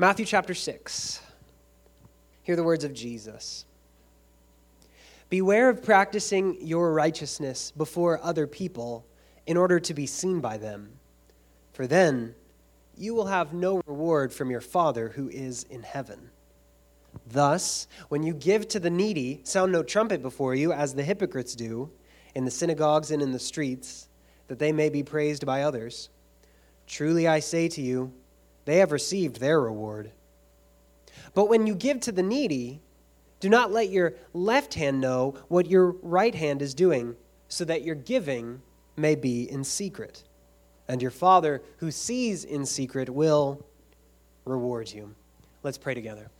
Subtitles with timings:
[0.00, 1.20] Matthew chapter 6.
[2.40, 3.66] Hear the words of Jesus.
[5.28, 9.04] Beware of practicing your righteousness before other people
[9.46, 10.90] in order to be seen by them,
[11.74, 12.34] for then
[12.96, 16.30] you will have no reward from your Father who is in heaven.
[17.26, 21.54] Thus, when you give to the needy, sound no trumpet before you, as the hypocrites
[21.54, 21.90] do
[22.34, 24.08] in the synagogues and in the streets,
[24.48, 26.08] that they may be praised by others.
[26.86, 28.14] Truly I say to you,
[28.64, 30.12] they have received their reward.
[31.34, 32.80] But when you give to the needy,
[33.40, 37.16] do not let your left hand know what your right hand is doing,
[37.48, 38.62] so that your giving
[38.96, 40.24] may be in secret.
[40.88, 43.64] And your Father, who sees in secret, will
[44.44, 45.14] reward you.
[45.62, 46.30] Let's pray together.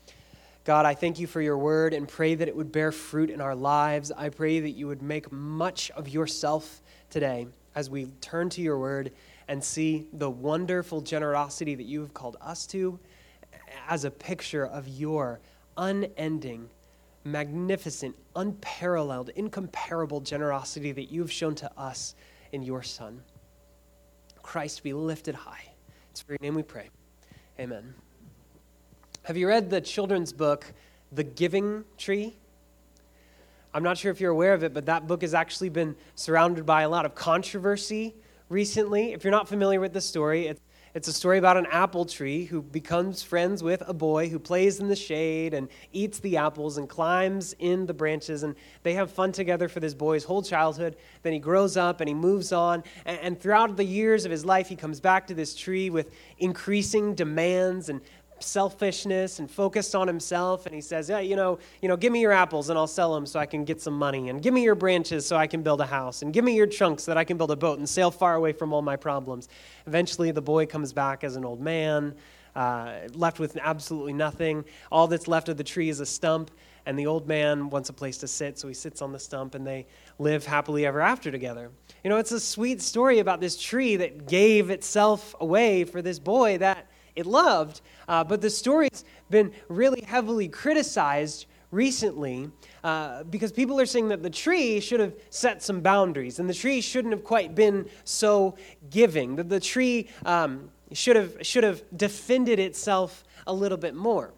[0.64, 3.40] God, I thank you for your word and pray that it would bear fruit in
[3.40, 4.12] our lives.
[4.12, 8.78] I pray that you would make much of yourself today as we turn to your
[8.78, 9.12] word
[9.50, 13.00] and see the wonderful generosity that you have called us to
[13.88, 15.40] as a picture of your
[15.76, 16.70] unending,
[17.24, 22.14] magnificent, unparalleled, incomparable generosity that you have shown to us
[22.52, 23.20] in your Son.
[24.40, 25.64] Christ be lifted high.
[26.12, 26.88] It's for your name we pray.
[27.58, 27.92] Amen.
[29.24, 30.72] Have you read the children's book,
[31.10, 32.36] The Giving Tree?
[33.74, 36.64] I'm not sure if you're aware of it, but that book has actually been surrounded
[36.64, 38.14] by a lot of controversy
[38.50, 39.12] recently.
[39.12, 40.60] If you're not familiar with the story, it's,
[40.92, 44.80] it's a story about an apple tree who becomes friends with a boy who plays
[44.80, 48.42] in the shade and eats the apples and climbs in the branches.
[48.42, 50.96] And they have fun together for this boy's whole childhood.
[51.22, 52.82] Then he grows up and he moves on.
[53.06, 57.14] And, throughout the years of his life, he comes back to this tree with increasing
[57.14, 58.00] demands and
[58.42, 62.20] selfishness and focused on himself and he says yeah you know you know give me
[62.20, 64.62] your apples and i'll sell them so i can get some money and give me
[64.62, 67.18] your branches so i can build a house and give me your chunks so that
[67.18, 69.48] i can build a boat and sail far away from all my problems.
[69.86, 72.14] Eventually the boy comes back as an old man
[72.54, 74.64] uh, left with absolutely nothing.
[74.90, 76.50] All that's left of the tree is a stump
[76.86, 79.54] and the old man wants a place to sit so he sits on the stump
[79.54, 79.86] and they
[80.18, 81.70] live happily ever after together.
[82.04, 86.18] You know it's a sweet story about this tree that gave itself away for this
[86.18, 87.80] boy that it loved.
[88.08, 92.50] Uh, but the story's been really heavily criticized recently
[92.82, 96.54] uh, because people are saying that the tree should have set some boundaries and the
[96.54, 98.56] tree shouldn't have quite been so
[98.90, 104.32] giving, that the tree um, should, have, should have defended itself a little bit more.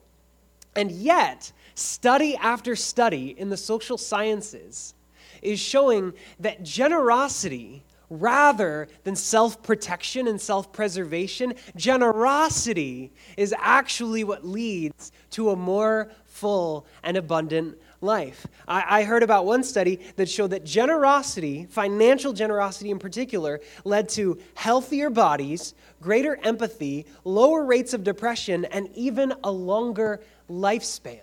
[0.76, 4.94] And yet, study after study in the social sciences
[5.40, 14.46] is showing that generosity rather than self protection and self preservation, generosity is actually what
[14.46, 18.46] leads to a more full and abundant life.
[18.66, 24.08] I, I, heard about one study that showed that generosity, financial generosity in particular, led
[24.10, 30.20] to healthier bodies, greater empathy, lower rates of depression, and even a longer
[30.50, 31.20] lifespan.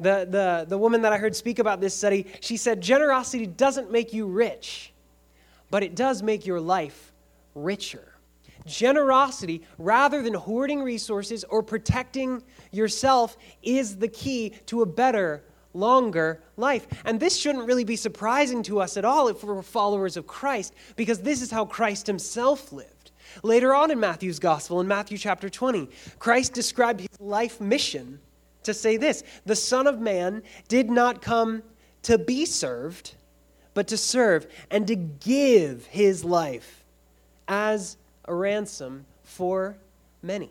[0.00, 3.92] The, the, the woman that I heard speak about this study, she said, generosity doesn't
[3.92, 4.91] make you rich
[5.72, 7.12] but it does make your life
[7.54, 8.12] richer.
[8.66, 16.42] Generosity, rather than hoarding resources or protecting yourself, is the key to a better, longer
[16.58, 16.86] life.
[17.06, 20.74] And this shouldn't really be surprising to us at all if we're followers of Christ,
[20.94, 23.10] because this is how Christ himself lived.
[23.42, 28.20] Later on in Matthew's gospel, in Matthew chapter 20, Christ described his life mission
[28.64, 31.62] to say this The Son of Man did not come
[32.02, 33.14] to be served
[33.74, 36.84] but to serve and to give his life
[37.48, 37.96] as
[38.26, 39.76] a ransom for
[40.22, 40.50] many.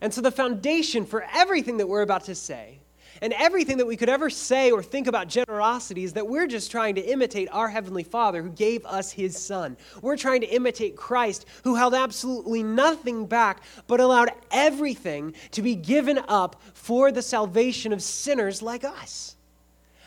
[0.00, 2.78] And so, the foundation for everything that we're about to say,
[3.20, 6.70] and everything that we could ever say or think about generosity, is that we're just
[6.70, 9.76] trying to imitate our Heavenly Father who gave us His Son.
[10.00, 15.74] We're trying to imitate Christ who held absolutely nothing back, but allowed everything to be
[15.74, 19.36] given up for the salvation of sinners like us.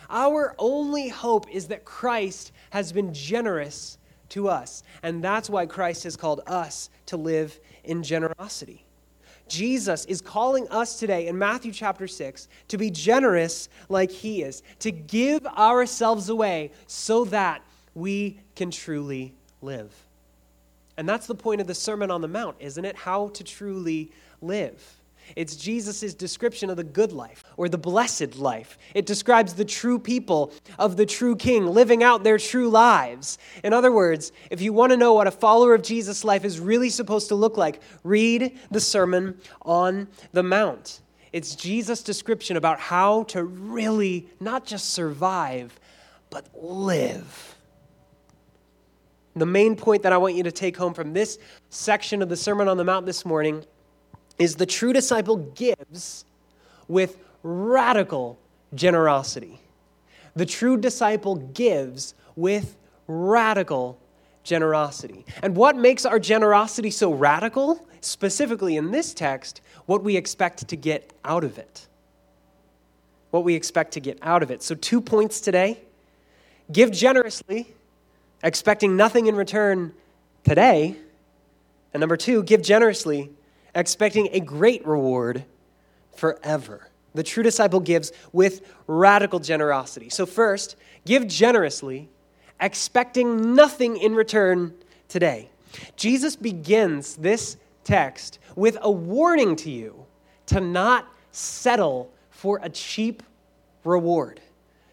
[0.10, 3.98] Our only hope is that Christ has been generous
[4.30, 4.84] to us.
[5.04, 8.86] And that's why Christ has called us to live in generosity.
[9.48, 14.64] Jesus is calling us today in Matthew chapter 6 to be generous like he is,
[14.80, 17.62] to give ourselves away so that
[17.94, 19.94] we can truly live.
[20.98, 22.96] And that's the point of the Sermon on the Mount, isn't it?
[22.96, 24.12] How to truly
[24.42, 24.95] live.
[25.36, 28.78] It's Jesus' description of the good life or the blessed life.
[28.94, 33.38] It describes the true people of the true king living out their true lives.
[33.64, 36.60] In other words, if you want to know what a follower of Jesus' life is
[36.60, 41.02] really supposed to look like, read the Sermon on the Mount.
[41.34, 45.78] It's Jesus' description about how to really not just survive,
[46.30, 47.56] but live.
[49.36, 51.38] The main point that I want you to take home from this
[51.70, 53.66] section of the Sermon on the Mount this morning
[54.38, 56.26] is the true disciple gives
[56.88, 58.38] with radical
[58.74, 59.60] generosity.
[60.36, 62.76] The true disciple gives with
[63.08, 64.00] radical
[64.44, 65.26] generosity.
[65.42, 67.86] And what makes our generosity so radical?
[68.02, 71.88] Specifically in this text, what we expect to get out of it.
[73.32, 74.62] What we expect to get out of it.
[74.64, 75.80] So, two points today
[76.72, 77.74] give generously,
[78.44, 79.94] expecting nothing in return
[80.44, 80.96] today.
[81.94, 83.32] And number two, give generously,
[83.76, 85.46] expecting a great reward
[86.16, 86.90] forever.
[87.14, 90.10] The true disciple gives with radical generosity.
[90.10, 90.76] So, first,
[91.06, 92.10] give generously,
[92.60, 94.74] expecting nothing in return
[95.08, 95.50] today.
[95.96, 100.06] Jesus begins this text with a warning to you
[100.48, 103.24] to not settle for a cheap
[103.84, 104.42] reward.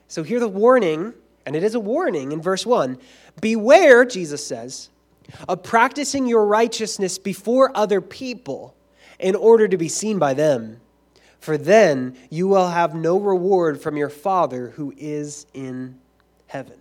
[0.06, 1.14] So, hear the warning,
[1.44, 2.98] and it is a warning in verse 1
[3.40, 4.90] Beware, Jesus says,
[5.48, 8.74] of practicing your righteousness before other people
[9.18, 10.80] in order to be seen by them.
[11.38, 15.98] For then you will have no reward from your Father who is in
[16.46, 16.78] heaven.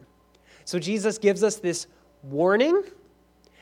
[0.65, 1.87] So Jesus gives us this
[2.23, 2.83] warning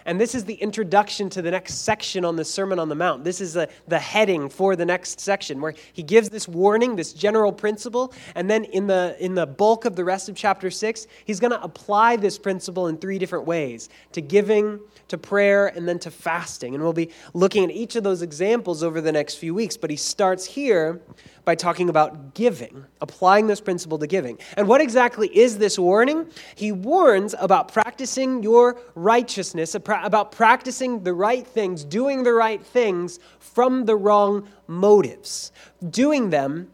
[0.09, 3.23] and this is the introduction to the next section on the Sermon on the Mount.
[3.23, 7.13] This is a, the heading for the next section where he gives this warning, this
[7.13, 11.06] general principle, and then in the, in the bulk of the rest of chapter 6,
[11.25, 14.79] he's going to apply this principle in three different ways to giving,
[15.09, 16.73] to prayer, and then to fasting.
[16.73, 19.77] And we'll be looking at each of those examples over the next few weeks.
[19.77, 21.00] But he starts here
[21.45, 24.38] by talking about giving, applying this principle to giving.
[24.57, 26.27] And what exactly is this warning?
[26.55, 29.73] He warns about practicing your righteousness,
[30.06, 35.51] about practicing the right things, doing the right things from the wrong motives.
[35.90, 36.72] Doing them,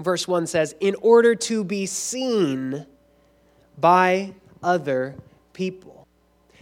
[0.00, 2.86] verse 1 says, in order to be seen
[3.78, 5.14] by other
[5.52, 6.06] people.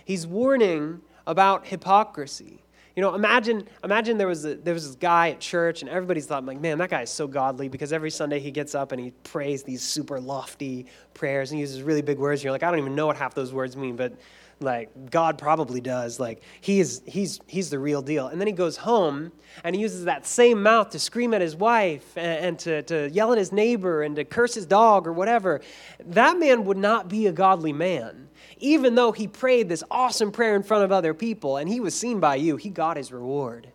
[0.05, 2.63] He's warning about hypocrisy.
[2.97, 6.27] You know, imagine, imagine there was, a, there was this guy at church, and everybody's
[6.27, 9.01] thought, like, man, that guy is so godly because every Sunday he gets up and
[9.01, 12.41] he prays these super lofty prayers and he uses really big words.
[12.41, 14.13] And you're like, I don't even know what half those words mean, but
[14.61, 16.21] like God probably does.
[16.21, 18.29] Like he is, he's, he's the real deal.
[18.29, 19.33] And then he goes home
[19.65, 23.11] and he uses that same mouth to scream at his wife and, and to, to
[23.11, 25.61] yell at his neighbor and to curse his dog or whatever.
[26.05, 28.29] That man would not be a godly man
[28.61, 31.95] even though he prayed this awesome prayer in front of other people and he was
[31.95, 33.69] seen by you, he got his reward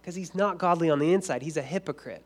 [0.00, 1.42] because he's not godly on the inside.
[1.42, 2.24] He's a hypocrite.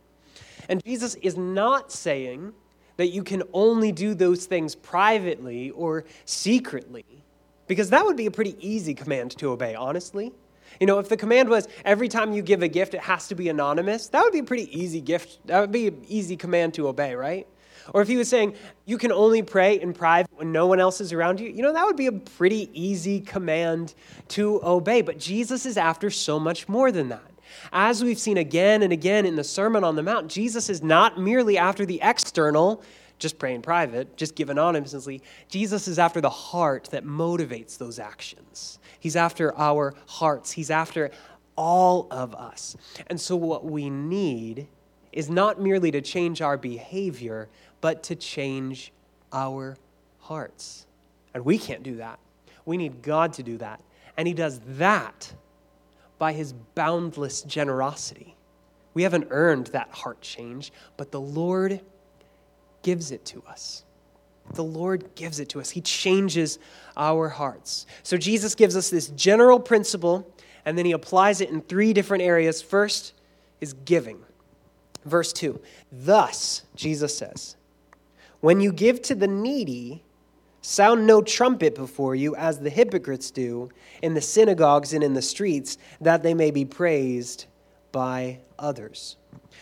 [0.68, 2.52] And Jesus is not saying
[2.96, 7.23] that you can only do those things privately or secretly,
[7.66, 10.32] because that would be a pretty easy command to obey, honestly.
[10.80, 13.34] You know, if the command was every time you give a gift, it has to
[13.34, 15.38] be anonymous, that would be a pretty easy gift.
[15.46, 17.46] That would be an easy command to obey, right?
[17.92, 18.54] Or if he was saying,
[18.86, 21.72] you can only pray in private when no one else is around you, you know,
[21.72, 23.94] that would be a pretty easy command
[24.28, 25.02] to obey.
[25.02, 27.30] But Jesus is after so much more than that.
[27.72, 31.20] As we've seen again and again in the Sermon on the Mount, Jesus is not
[31.20, 32.82] merely after the external,
[33.24, 35.22] just pray in private, just give anonymously.
[35.48, 38.78] Jesus is after the heart that motivates those actions.
[39.00, 41.10] He's after our hearts, He's after
[41.56, 42.76] all of us.
[43.06, 44.68] And so, what we need
[45.10, 47.48] is not merely to change our behavior,
[47.80, 48.92] but to change
[49.32, 49.78] our
[50.18, 50.84] hearts.
[51.32, 52.18] And we can't do that.
[52.66, 53.80] We need God to do that.
[54.18, 55.32] And He does that
[56.18, 58.36] by His boundless generosity.
[58.92, 61.80] We haven't earned that heart change, but the Lord
[62.84, 63.82] gives it to us.
[64.52, 65.70] The Lord gives it to us.
[65.70, 66.60] He changes
[66.96, 67.86] our hearts.
[68.04, 70.32] So Jesus gives us this general principle,
[70.64, 72.62] and then He applies it in three different areas.
[72.62, 73.14] First
[73.60, 74.20] is giving.
[75.04, 75.60] Verse 2
[75.90, 77.56] Thus, Jesus says,
[78.40, 80.04] when you give to the needy,
[80.60, 83.70] sound no trumpet before you, as the hypocrites do
[84.02, 87.46] in the synagogues and in the streets, that they may be praised
[87.90, 89.16] by others.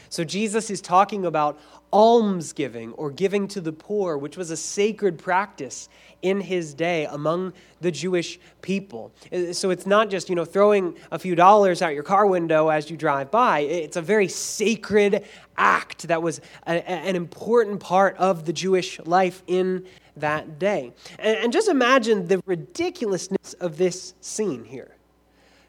[0.08, 1.60] So Jesus is talking about
[1.92, 5.88] almsgiving or giving to the poor, which was a sacred practice
[6.22, 9.12] in his day among the Jewish people.
[9.32, 12.68] Uh, so it's not just, you know, throwing a few dollars out your car window
[12.68, 13.60] as you drive by.
[13.60, 19.42] It's a very sacred act that was a, an important part of the Jewish life
[19.46, 19.84] in
[20.16, 20.92] that day.
[21.18, 24.96] And, and just imagine the ridiculousness of this scene here.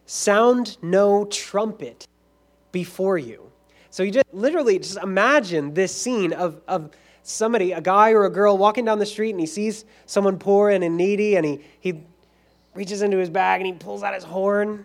[0.05, 2.07] Sound no trumpet
[2.71, 3.52] before you.
[3.93, 6.89] So you just literally just imagine this scene of, of
[7.21, 10.71] somebody, a guy or a girl, walking down the street and he sees someone poor
[10.71, 12.01] and needy and he, he
[12.73, 14.83] reaches into his bag and he pulls out his horn,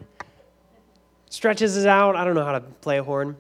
[1.31, 2.17] stretches it out.
[2.17, 3.35] I don't know how to play a horn.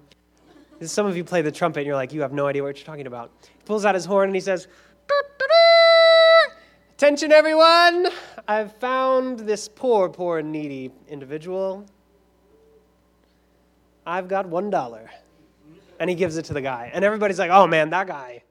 [0.80, 2.86] Some of you play the trumpet and you're like, you have no idea what you're
[2.86, 3.30] talking about.
[3.42, 4.68] He pulls out his horn and he says,
[6.94, 8.08] Attention, everyone!
[8.48, 11.84] I've found this poor, poor, needy individual.
[14.06, 15.10] I've got one dollar.
[15.98, 16.90] And he gives it to the guy.
[16.92, 18.42] And everybody's like, oh man, that guy,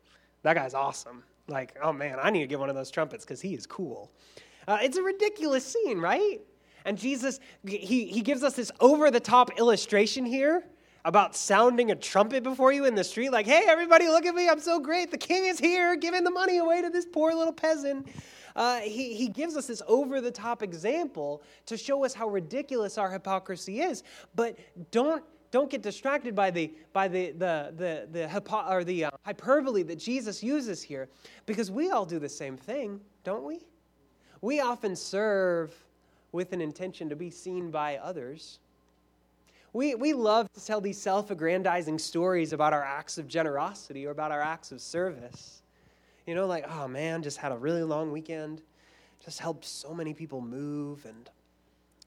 [0.43, 1.23] that guy's awesome.
[1.47, 4.11] Like, oh man, I need to get one of those trumpets because he is cool.
[4.67, 6.41] Uh, it's a ridiculous scene, right?
[6.85, 10.63] And Jesus, he, he gives us this over the top illustration here
[11.05, 14.49] about sounding a trumpet before you in the street, like, hey, everybody, look at me,
[14.49, 15.09] I'm so great.
[15.09, 18.09] The king is here, giving the money away to this poor little peasant.
[18.57, 22.97] Uh, he, he gives us this over the top example to show us how ridiculous
[22.97, 24.03] our hypocrisy is.
[24.35, 24.57] But
[24.91, 29.11] don't don't get distracted by the by the the the, the hypo, or the uh,
[29.25, 31.09] hyperbole that Jesus uses here,
[31.45, 33.59] because we all do the same thing, don't we?
[34.41, 35.73] We often serve
[36.31, 38.59] with an intention to be seen by others.
[39.73, 44.11] We, we love to tell these self aggrandizing stories about our acts of generosity or
[44.11, 45.61] about our acts of service.
[46.25, 48.61] You know, like, oh man, just had a really long weekend,
[49.23, 51.29] just helped so many people move, and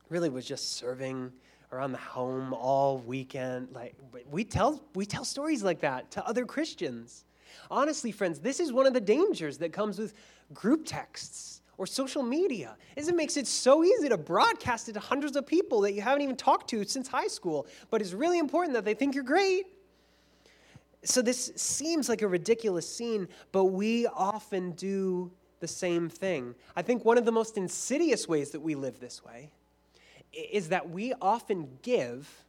[0.09, 1.33] really was just serving
[1.73, 3.69] around the home all weekend.
[3.73, 3.95] Like
[4.31, 7.25] we tell we tell stories like that to other Christians.
[7.71, 10.15] Honestly, friends, this is one of the dangers that comes with
[10.53, 15.01] group texts or social media is it makes it so easy to broadcast it to
[15.01, 18.39] hundreds of people that you haven't even talked to since high school but it's really
[18.39, 19.65] important that they think you're great
[21.05, 26.83] so this seems like a ridiculous scene but we often do the same thing i
[26.83, 29.51] think one of the most insidious ways that we live this way
[30.33, 32.45] is that we often give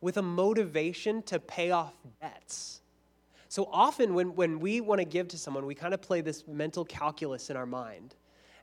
[0.00, 2.80] with a motivation to pay off debts.
[3.48, 6.46] So often, when, when we want to give to someone, we kind of play this
[6.46, 8.14] mental calculus in our mind.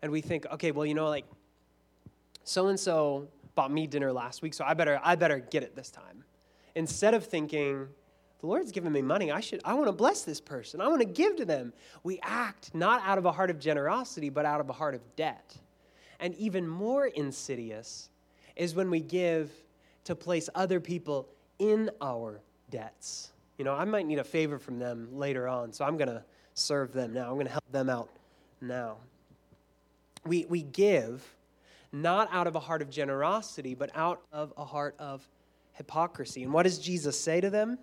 [0.02, 1.26] And we think, okay, well, you know, like,
[2.44, 5.76] so and so bought me dinner last week, so I better, I better get it
[5.76, 6.24] this time.
[6.76, 7.88] Instead of thinking,
[8.40, 11.00] the Lord's given me money, I, should, I want to bless this person, I want
[11.00, 11.74] to give to them.
[12.04, 15.02] We act not out of a heart of generosity, but out of a heart of
[15.16, 15.56] debt.
[16.20, 18.10] And even more insidious
[18.56, 19.52] is when we give
[20.06, 21.28] to place other people
[21.60, 23.32] in our debts.
[23.58, 26.24] You know, I might need a favor from them later on, so I'm going to
[26.54, 27.30] serve them now.
[27.30, 28.10] I'm going to help them out
[28.62, 28.98] now.
[30.26, 31.24] We, we give
[31.92, 35.28] not out of a heart of generosity, but out of a heart of
[35.74, 36.44] hypocrisy.
[36.44, 37.78] And what does Jesus say to them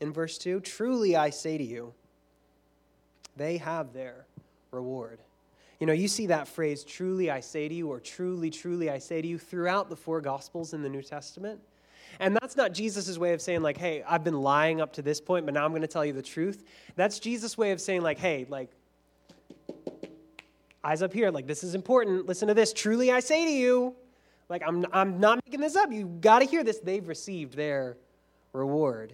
[0.00, 0.60] in verse 2?
[0.60, 1.92] Truly I say to you,
[3.36, 4.26] they have their
[4.70, 5.20] reward.
[5.80, 8.98] You know, you see that phrase, truly I say to you, or truly, truly I
[8.98, 11.60] say to you, throughout the four Gospels in the New Testament.
[12.18, 15.20] And that's not Jesus' way of saying, like, hey, I've been lying up to this
[15.20, 16.64] point, but now I'm going to tell you the truth.
[16.96, 18.70] That's Jesus' way of saying, like, hey, like,
[20.82, 22.26] eyes up here, like, this is important.
[22.26, 22.72] Listen to this.
[22.72, 23.94] Truly I say to you,
[24.48, 25.92] like, I'm, I'm not making this up.
[25.92, 26.78] You got to hear this.
[26.78, 27.96] They've received their
[28.52, 29.12] reward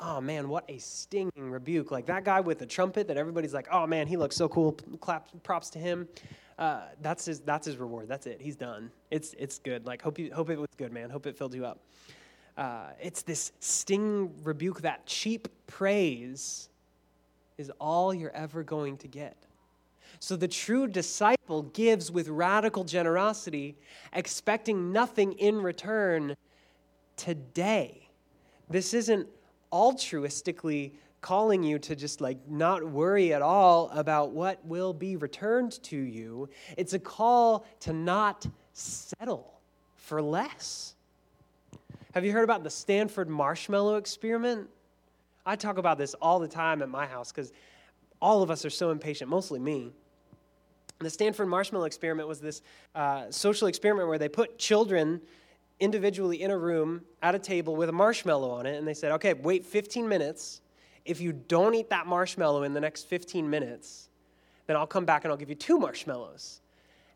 [0.00, 1.90] oh man, what a stinging rebuke.
[1.90, 4.72] Like that guy with the trumpet that everybody's like, oh man, he looks so cool.
[5.00, 6.08] Clap, props to him.
[6.58, 7.40] Uh, that's his.
[7.40, 8.08] That's his reward.
[8.08, 8.40] That's it.
[8.40, 8.90] He's done.
[9.10, 9.86] It's it's good.
[9.86, 11.08] Like hope you hope it was good, man.
[11.08, 11.80] Hope it filled you up.
[12.56, 14.80] Uh, it's this sting rebuke.
[14.80, 16.68] That cheap praise
[17.56, 19.36] is all you're ever going to get.
[20.20, 23.76] So the true disciple gives with radical generosity,
[24.12, 26.36] expecting nothing in return
[27.16, 28.08] today.
[28.68, 29.28] This isn't
[29.72, 35.82] altruistically calling you to just like not worry at all about what will be returned
[35.82, 36.48] to you.
[36.76, 39.60] It's a call to not settle
[39.96, 40.94] for less.
[42.14, 44.68] Have you heard about the Stanford marshmallow experiment?
[45.44, 47.52] I talk about this all the time at my house because
[48.20, 49.92] all of us are so impatient, mostly me.
[51.00, 52.62] The Stanford marshmallow experiment was this
[52.94, 55.20] uh, social experiment where they put children
[55.80, 59.12] individually in a room at a table with a marshmallow on it, and they said,
[59.12, 60.60] okay, wait 15 minutes.
[61.04, 64.08] If you don't eat that marshmallow in the next 15 minutes,
[64.66, 66.60] then I'll come back and I'll give you two marshmallows.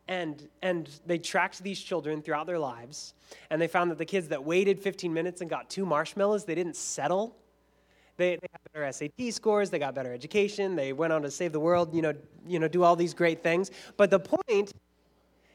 [0.09, 3.15] And, and they tracked these children throughout their lives,
[3.51, 6.55] and they found that the kids that waited 15 minutes and got two marshmallows, they
[6.55, 7.37] didn't settle.
[8.17, 11.53] They, they got better SAT scores, they got better education, they went on to save
[11.53, 12.15] the world, you know,
[12.47, 13.71] you know, do all these great things.
[13.97, 14.73] But the point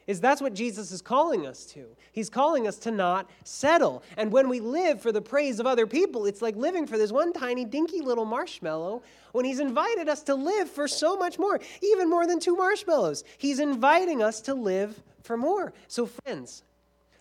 [0.08, 1.84] is that's what Jesus is calling us to.
[2.12, 4.02] He's calling us to not settle.
[4.16, 7.12] And when we live for the praise of other people, it's like living for this
[7.12, 11.60] one tiny, dinky little marshmallow when He's invited us to live for so much more,
[11.82, 13.22] even more than two marshmallows.
[13.36, 15.74] He's inviting us to live for more.
[15.88, 16.62] So, friends,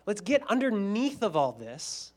[0.06, 2.14] let's get underneath of all this.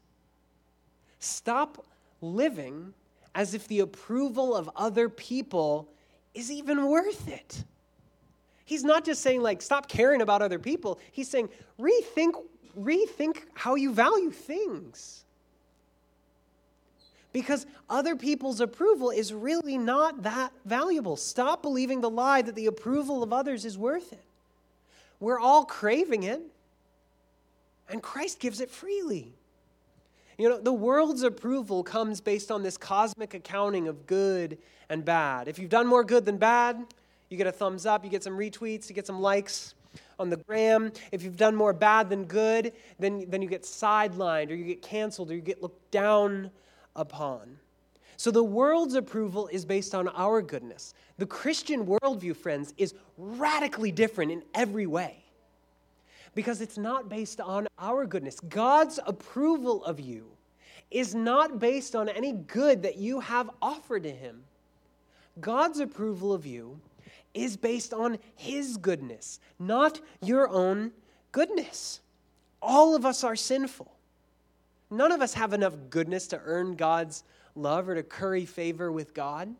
[1.18, 1.84] Stop
[2.20, 2.94] living
[3.34, 5.88] as if the approval of other people
[6.32, 7.64] is even worth it.
[8.70, 11.00] He's not just saying, like, stop caring about other people.
[11.10, 11.48] He's saying,
[11.80, 12.34] rethink,
[12.78, 15.24] rethink how you value things.
[17.32, 21.16] Because other people's approval is really not that valuable.
[21.16, 24.22] Stop believing the lie that the approval of others is worth it.
[25.18, 26.40] We're all craving it,
[27.88, 29.32] and Christ gives it freely.
[30.38, 34.58] You know, the world's approval comes based on this cosmic accounting of good
[34.88, 35.48] and bad.
[35.48, 36.86] If you've done more good than bad,
[37.30, 39.74] you get a thumbs up, you get some retweets, you get some likes
[40.18, 40.92] on the gram.
[41.12, 44.82] If you've done more bad than good, then, then you get sidelined or you get
[44.82, 46.50] canceled or you get looked down
[46.96, 47.56] upon.
[48.16, 50.92] So the world's approval is based on our goodness.
[51.16, 55.24] The Christian worldview, friends, is radically different in every way
[56.34, 58.40] because it's not based on our goodness.
[58.40, 60.26] God's approval of you
[60.90, 64.42] is not based on any good that you have offered to Him.
[65.40, 66.78] God's approval of you
[67.34, 70.92] is based on His goodness, not your own
[71.32, 72.00] goodness.
[72.62, 73.90] All of us are sinful.
[74.90, 77.22] None of us have enough goodness to earn God's
[77.54, 79.54] love or to curry favor with God.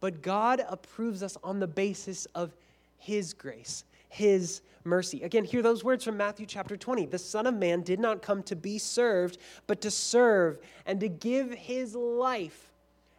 [0.00, 2.54] But God approves us on the basis of
[2.98, 5.22] His grace, His mercy.
[5.22, 7.06] Again, hear those words from Matthew chapter 20.
[7.06, 11.08] The Son of Man did not come to be served, but to serve and to
[11.08, 12.72] give His life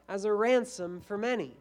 [0.10, 1.54] as a ransom for many.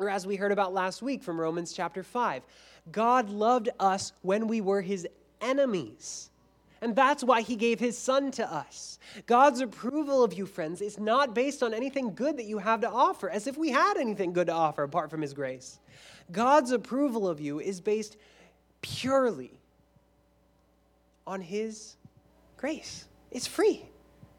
[0.00, 2.42] Or as we heard about last week from Romans chapter 5,
[2.90, 5.06] God loved us when we were His
[5.42, 6.30] enemies.
[6.82, 8.98] And that's why he gave his son to us.
[9.26, 12.90] God's approval of you, friends, is not based on anything good that you have to
[12.90, 15.78] offer, as if we had anything good to offer apart from his grace.
[16.32, 18.16] God's approval of you is based
[18.80, 19.50] purely
[21.26, 21.96] on his
[22.56, 23.04] grace.
[23.30, 23.84] It's free.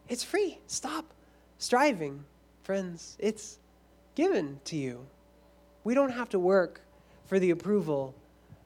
[0.09, 0.57] It's free.
[0.65, 1.13] Stop
[1.59, 2.23] striving,
[2.63, 3.17] friends.
[3.19, 3.59] It's
[4.15, 5.05] given to you.
[5.83, 6.81] We don't have to work
[7.25, 8.13] for the approval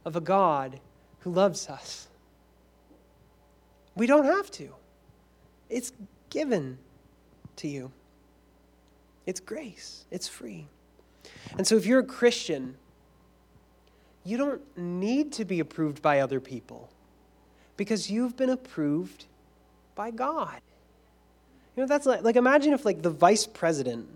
[0.03, 0.79] of a God
[1.19, 2.07] who loves us.
[3.95, 4.73] We don't have to.
[5.69, 5.91] It's
[6.29, 6.77] given
[7.57, 7.91] to you.
[9.25, 10.67] It's grace, it's free.
[11.57, 12.75] And so if you're a Christian,
[14.23, 16.89] you don't need to be approved by other people
[17.77, 19.25] because you've been approved
[19.95, 20.59] by God.
[21.75, 24.07] You know, that's like, like imagine if like the vice president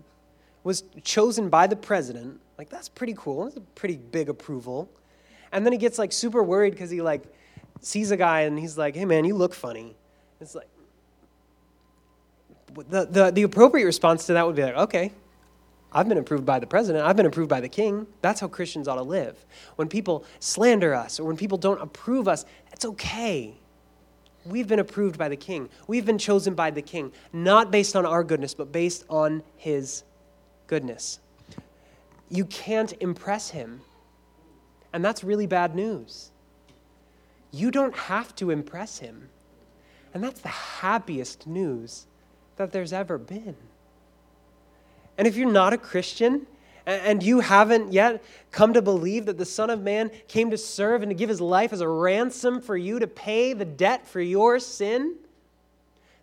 [0.62, 2.40] was chosen by the president.
[2.58, 3.44] Like that's pretty cool.
[3.44, 4.90] That's a pretty big approval.
[5.52, 7.22] And then he gets like super worried because he like
[7.80, 9.96] sees a guy and he's like, hey man, you look funny.
[10.40, 10.68] It's like,
[12.88, 15.12] the, the, the appropriate response to that would be like, okay,
[15.92, 17.04] I've been approved by the president.
[17.04, 18.06] I've been approved by the king.
[18.22, 19.44] That's how Christians ought to live.
[19.76, 23.54] When people slander us or when people don't approve us, it's okay.
[24.46, 25.68] We've been approved by the king.
[25.88, 30.04] We've been chosen by the king, not based on our goodness, but based on his
[30.70, 31.18] goodness.
[32.28, 33.80] You can't impress him.
[34.92, 36.30] And that's really bad news.
[37.50, 39.30] You don't have to impress him.
[40.14, 42.06] And that's the happiest news
[42.54, 43.56] that there's ever been.
[45.18, 46.46] And if you're not a Christian,
[46.86, 51.02] and you haven't yet come to believe that the Son of Man came to serve
[51.02, 54.20] and to give his life as a ransom for you to pay the debt for
[54.20, 55.16] your sin,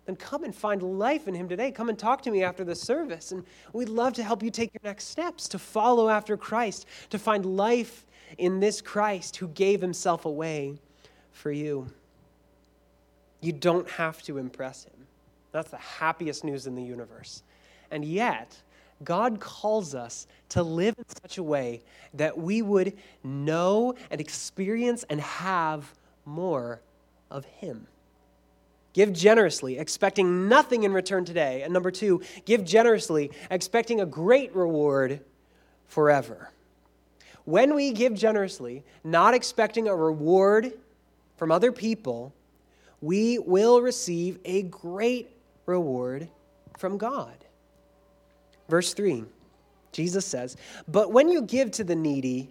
[0.08, 1.70] then come and find life in him today.
[1.70, 3.30] Come and talk to me after the service.
[3.30, 3.44] And
[3.74, 7.44] we'd love to help you take your next steps to follow after Christ, to find
[7.44, 8.06] life
[8.38, 10.78] in this Christ who gave himself away
[11.32, 11.88] for you.
[13.42, 15.06] You don't have to impress him.
[15.52, 17.42] That's the happiest news in the universe.
[17.90, 18.56] And yet,
[19.04, 21.82] God calls us to live in such a way
[22.14, 25.92] that we would know and experience and have
[26.24, 26.80] more
[27.30, 27.86] of Him.
[28.98, 31.62] Give generously, expecting nothing in return today.
[31.62, 35.20] And number two, give generously, expecting a great reward
[35.86, 36.50] forever.
[37.44, 40.72] When we give generously, not expecting a reward
[41.36, 42.34] from other people,
[43.00, 45.30] we will receive a great
[45.66, 46.28] reward
[46.76, 47.44] from God.
[48.68, 49.22] Verse 3,
[49.92, 50.56] Jesus says,
[50.88, 52.48] But when you give to the needy,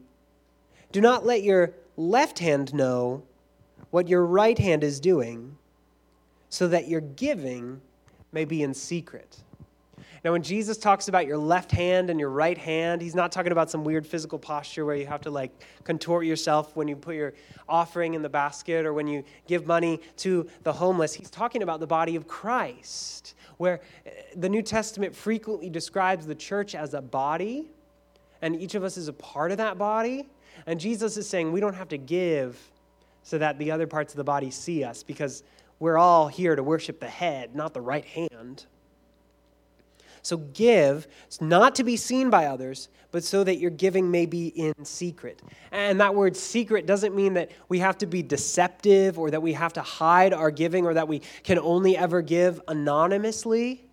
[0.93, 3.23] do not let your left hand know
[3.89, 5.57] what your right hand is doing,
[6.49, 7.81] so that your giving
[8.31, 9.37] may be in secret.
[10.23, 13.51] Now, when Jesus talks about your left hand and your right hand, he's not talking
[13.51, 15.51] about some weird physical posture where you have to like
[15.83, 17.33] contort yourself when you put your
[17.69, 21.13] offering in the basket or when you give money to the homeless.
[21.13, 26.35] He's talking about the body of Christ, where eh, the New Testament frequently describes the
[26.35, 27.69] church as a body,
[28.41, 30.27] and each of us is a part of that body.
[30.65, 32.59] And Jesus is saying we don't have to give
[33.23, 35.43] so that the other parts of the body see us because
[35.79, 38.65] we're all here to worship the head, not the right hand.
[40.27, 41.07] So give,
[41.39, 45.41] not to be seen by others, but so that your giving may be in secret.
[45.71, 49.53] And that word secret doesn't mean that we have to be deceptive or that we
[49.53, 53.85] have to hide our giving or that we can only ever give anonymously.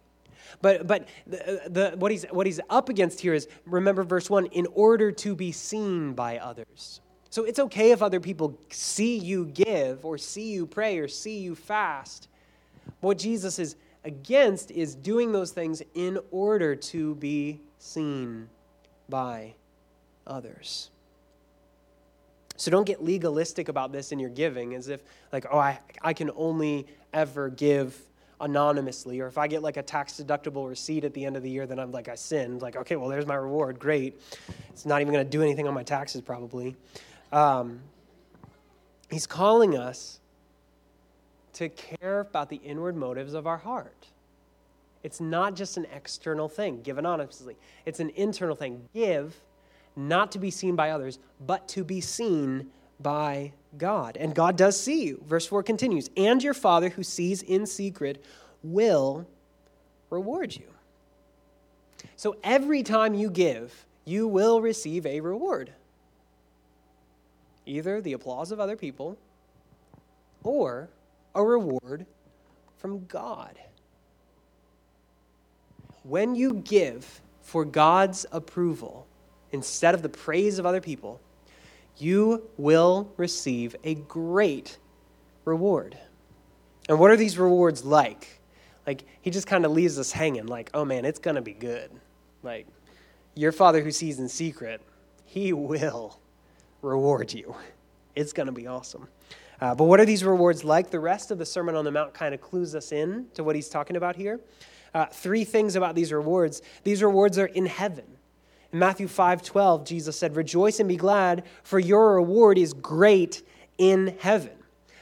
[0.61, 4.47] But, but the, the, what, he's, what he's up against here is remember verse 1
[4.47, 7.01] in order to be seen by others.
[7.35, 11.40] So it's okay if other people see you give or see you pray or see
[11.40, 12.29] you fast
[13.01, 18.49] What Jesus is against is doing those things in order to be seen
[19.09, 19.55] by
[20.29, 20.90] others.
[22.55, 26.12] So don't get legalistic about this in your giving as if, like, oh, I, I
[26.12, 28.01] can only ever give
[28.40, 29.18] anonymously.
[29.18, 31.66] Or if I get like a tax deductible receipt at the end of the year,
[31.66, 32.62] then I'm like, I sinned.
[32.62, 33.81] Like, okay, well, there's my reward.
[33.81, 34.23] Great.
[34.70, 36.77] It's not even going to do anything on my taxes, probably.
[37.35, 37.81] Um,
[39.11, 40.20] he's calling us
[41.55, 44.07] to care about the inward motives of our heart.
[45.03, 47.57] It's not just an external thing, given honestly.
[47.87, 48.88] It's an internal thing.
[48.94, 49.35] Give,
[49.97, 52.70] not to be seen by others, but to be seen
[53.01, 54.16] by God.
[54.16, 55.20] And God does see you.
[55.27, 58.25] Verse 4 continues And your Father who sees in secret
[58.62, 59.27] will
[60.09, 60.68] reward you.
[62.14, 65.73] So every time you give, you will receive a reward
[67.66, 69.18] either the applause of other people
[70.42, 70.88] or
[71.35, 72.07] a reward
[72.77, 73.59] from God.
[76.03, 79.07] When you give for God's approval
[79.53, 81.20] instead of the praise of other people,
[81.96, 84.79] you will receive a great
[85.44, 85.96] reward.
[86.88, 88.40] And what are these rewards like?
[88.87, 91.55] Like, he just kind of leaves us hanging, like, oh man, it's going to be
[91.55, 91.90] good.
[92.42, 92.66] Like,
[93.35, 94.83] your Father who sees in secret,
[95.24, 96.20] he will
[96.85, 97.55] reward you.
[98.14, 99.09] It's going to be awesome.
[99.61, 100.90] Uh, but what are these rewards like?
[100.90, 103.57] The rest of the Sermon on the Mount kind of clues us in to what
[103.57, 104.40] he's talking about here.
[104.92, 106.62] Uh, three things about these rewards.
[106.85, 108.05] These rewards are in heaven.
[108.73, 113.42] In Matthew 5 12, Jesus said, Rejoice and be glad, for your reward is great
[113.79, 114.53] in heaven.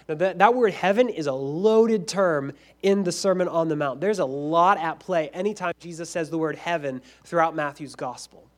[0.08, 4.00] Now, that, that word heaven is a loaded term in the Sermon on the Mount.
[4.00, 8.48] There's a lot at play anytime Jesus says the word heaven throughout Matthew's gospel.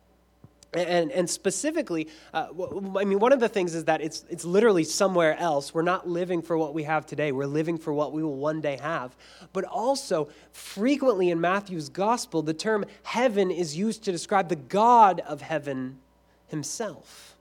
[0.74, 2.48] And, and specifically, uh,
[2.98, 5.72] I mean, one of the things is that it's, it's literally somewhere else.
[5.72, 8.60] We're not living for what we have today, we're living for what we will one
[8.60, 9.16] day have.
[9.52, 15.20] But also, frequently in Matthew's gospel, the term heaven is used to describe the God
[15.20, 15.98] of heaven
[16.48, 17.36] himself.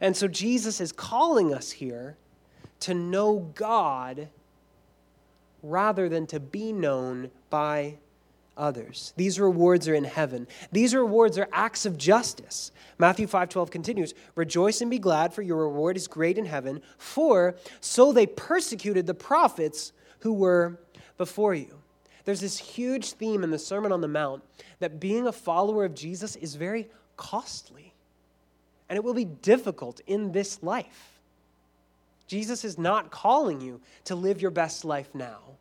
[0.00, 2.16] And so Jesus is calling us here
[2.80, 4.28] to know God
[5.62, 7.96] rather than to be known by
[8.56, 9.12] others.
[9.16, 10.46] These rewards are in heaven.
[10.72, 12.72] These rewards are acts of justice.
[12.98, 17.56] Matthew 5:12 continues, "Rejoice and be glad, for your reward is great in heaven, for
[17.80, 20.78] so they persecuted the prophets who were
[21.18, 21.82] before you."
[22.24, 24.42] There's this huge theme in the Sermon on the Mount
[24.80, 27.94] that being a follower of Jesus is very costly.
[28.88, 31.20] And it will be difficult in this life.
[32.26, 35.56] Jesus is not calling you to live your best life now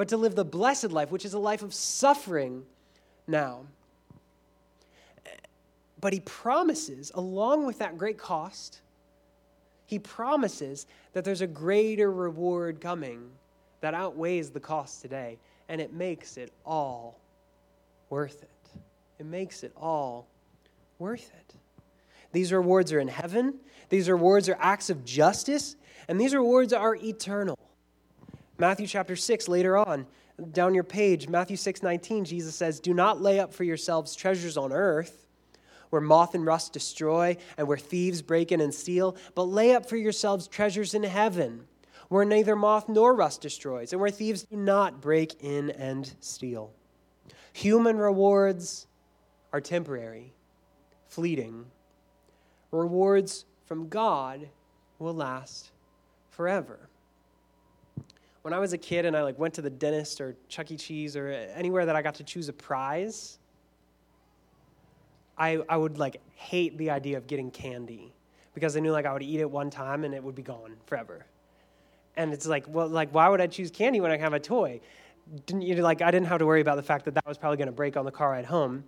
[0.00, 2.64] but to live the blessed life, which is a life of suffering
[3.26, 3.66] now.
[6.00, 8.80] But he promises, along with that great cost,
[9.84, 13.28] he promises that there's a greater reward coming
[13.82, 15.36] that outweighs the cost today,
[15.68, 17.20] and it makes it all
[18.08, 18.80] worth it.
[19.18, 20.26] It makes it all
[20.98, 21.54] worth it.
[22.32, 23.56] These rewards are in heaven,
[23.90, 25.76] these rewards are acts of justice,
[26.08, 27.58] and these rewards are eternal.
[28.60, 30.06] Matthew chapter 6, later on,
[30.52, 34.58] down your page, Matthew 6 19, Jesus says, Do not lay up for yourselves treasures
[34.58, 35.24] on earth
[35.88, 39.88] where moth and rust destroy and where thieves break in and steal, but lay up
[39.88, 41.64] for yourselves treasures in heaven
[42.10, 46.70] where neither moth nor rust destroys and where thieves do not break in and steal.
[47.54, 48.86] Human rewards
[49.54, 50.34] are temporary,
[51.08, 51.64] fleeting.
[52.72, 54.50] Rewards from God
[54.98, 55.70] will last
[56.28, 56.89] forever
[58.42, 60.76] when I was a kid and I like went to the dentist or Chuck E.
[60.76, 63.38] Cheese or anywhere that I got to choose a prize,
[65.36, 68.12] I, I would like hate the idea of getting candy
[68.54, 70.76] because I knew like I would eat it one time and it would be gone
[70.86, 71.26] forever.
[72.16, 74.80] And it's like, well, like why would I choose candy when I have a toy?
[75.46, 77.58] Didn't you like I didn't have to worry about the fact that that was probably
[77.58, 78.84] going to break on the car ride home.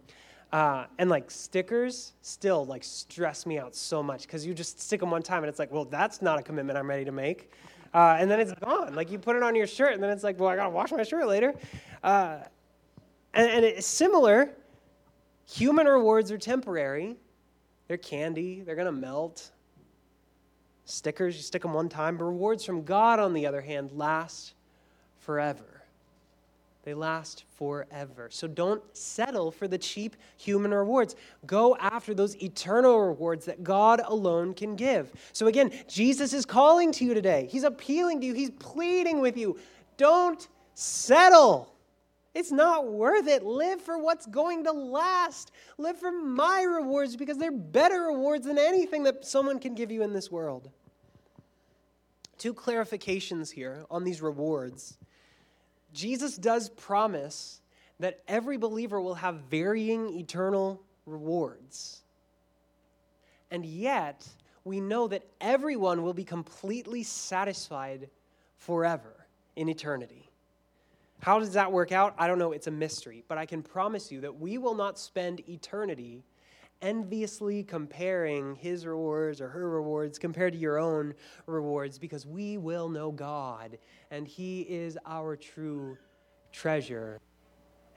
[0.51, 5.01] Uh, and like stickers still like stress me out so much because you just stick
[5.01, 7.51] them one time and it's like, well, that's not a commitment I'm ready to make
[7.95, 8.95] uh, and then it's gone.
[8.95, 10.93] Like you put it on your shirt, and then it's like, well, I gotta wash
[10.93, 11.55] my shirt later.
[12.03, 12.39] Uh,
[13.35, 14.51] and, and it's similar.
[15.49, 17.17] Human rewards are temporary.
[17.89, 18.63] They're candy.
[18.63, 19.51] They're gonna melt.
[20.85, 22.17] Stickers, you stick them one time.
[22.17, 24.55] But rewards from God, on the other hand, last
[25.21, 25.72] forever.
[26.83, 28.29] They last forever.
[28.31, 31.15] So don't settle for the cheap human rewards.
[31.47, 35.13] Go after those eternal rewards that God alone can give.
[35.33, 37.47] So again, Jesus is calling to you today.
[37.51, 39.59] He's appealing to you, He's pleading with you.
[39.97, 41.73] Don't settle.
[42.35, 43.45] It's not worth it.
[43.45, 45.53] Live for what's going to last.
[45.79, 50.03] Live for my rewards because they're better rewards than anything that someone can give you
[50.03, 50.71] in this world.
[52.39, 54.97] Two clarifications here on these rewards
[55.93, 57.61] Jesus does promise
[58.01, 62.03] that every believer will have varying eternal rewards.
[63.51, 64.27] And yet,
[64.65, 68.09] we know that everyone will be completely satisfied
[68.57, 69.27] forever
[69.57, 70.31] in eternity.
[71.21, 72.15] How does that work out?
[72.19, 72.53] I don't know.
[72.53, 73.23] It's a mystery.
[73.29, 76.25] But I can promise you that we will not spend eternity
[76.83, 81.15] enviously comparing his rewards or her rewards compared to your own
[81.47, 83.79] rewards because we will know God
[84.11, 85.97] and he is our true
[86.53, 87.21] treasure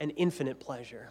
[0.00, 1.10] and infinite pleasure.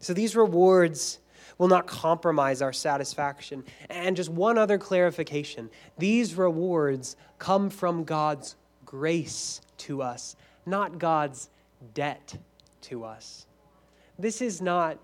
[0.00, 1.18] So these rewards
[1.58, 3.64] will not compromise our satisfaction.
[3.90, 11.50] And just one other clarification these rewards come from God's grace to us, not God's
[11.94, 12.36] debt
[12.82, 13.46] to us.
[14.18, 14.98] This is not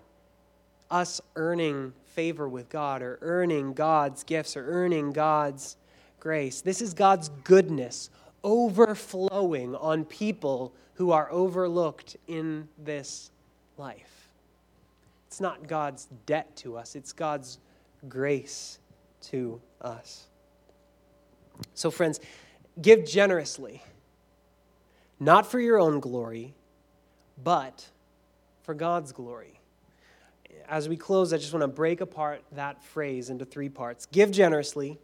[0.94, 5.76] us earning favor with God or earning God's gifts or earning God's
[6.20, 6.60] grace.
[6.60, 8.10] This is God's goodness
[8.44, 13.32] overflowing on people who are overlooked in this
[13.76, 14.28] life.
[15.26, 17.58] It's not God's debt to us, it's God's
[18.08, 18.78] grace
[19.22, 20.28] to us.
[21.74, 22.20] So, friends,
[22.80, 23.82] give generously,
[25.18, 26.54] not for your own glory,
[27.42, 27.84] but
[28.62, 29.58] for God's glory.
[30.68, 34.30] As we close, I just want to break apart that phrase into three parts give
[34.30, 34.98] generously.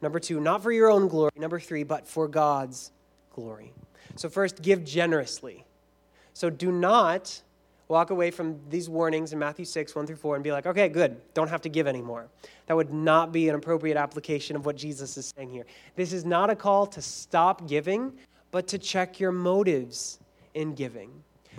[0.00, 1.30] Number two, not for your own glory.
[1.36, 2.92] Number three, but for God's
[3.34, 3.72] glory.
[4.16, 5.64] So, first, give generously.
[6.34, 7.42] So, do not
[7.88, 10.88] walk away from these warnings in Matthew 6, 1 through 4, and be like, okay,
[10.88, 12.28] good, don't have to give anymore.
[12.66, 15.66] That would not be an appropriate application of what Jesus is saying here.
[15.96, 18.12] This is not a call to stop giving,
[18.50, 20.18] but to check your motives
[20.54, 21.10] in giving.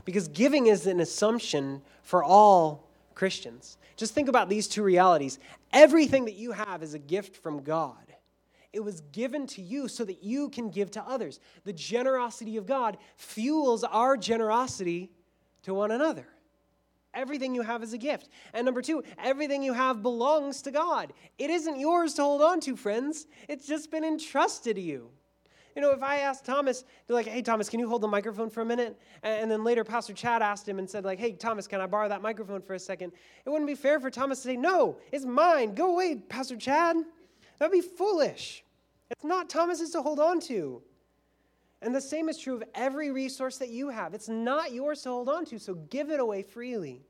[0.03, 2.84] Because giving is an assumption for all
[3.15, 3.77] Christians.
[3.95, 5.39] Just think about these two realities.
[5.73, 7.95] Everything that you have is a gift from God.
[8.73, 11.39] It was given to you so that you can give to others.
[11.63, 15.11] The generosity of God fuels our generosity
[15.63, 16.27] to one another.
[17.13, 18.27] Everything you have is a gift.
[18.53, 21.13] And number two, everything you have belongs to God.
[21.39, 23.27] It isn't yours to hold on to, friends.
[23.47, 25.09] It's just been entrusted to you.
[25.75, 28.49] You know, if I asked Thomas, they're like, hey, Thomas, can you hold the microphone
[28.49, 28.97] for a minute?
[29.23, 32.07] And then later, Pastor Chad asked him and said, like, hey, Thomas, can I borrow
[32.07, 33.11] that microphone for a second?
[33.45, 35.75] It wouldn't be fair for Thomas to say, no, it's mine.
[35.75, 36.95] Go away, Pastor Chad.
[37.59, 38.63] That'd be foolish.
[39.11, 40.81] It's not Thomas's to hold on to.
[41.81, 44.13] And the same is true of every resource that you have.
[44.13, 47.01] It's not yours to hold on to, so give it away freely.